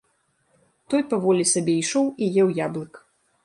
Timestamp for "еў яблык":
2.45-2.93